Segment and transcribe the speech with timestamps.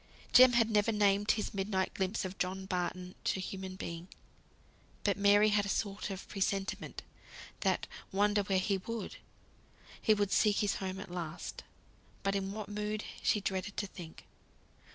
[0.33, 4.07] Jem had never named his midnight glimpse of John Barton to human being;
[5.03, 7.03] but Mary had a sort of presentiment
[7.59, 9.17] that wander where he would,
[10.01, 11.63] he would seek his home at last.
[12.23, 14.25] But in what mood she dreaded to think.